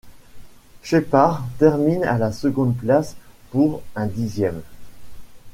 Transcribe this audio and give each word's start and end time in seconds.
Sheppard 0.81 1.45
termine 1.59 2.03
à 2.05 2.17
la 2.17 2.31
seconde 2.31 2.75
place 2.75 3.15
pour 3.51 3.83
un 3.95 4.07
dixième. 4.07 4.63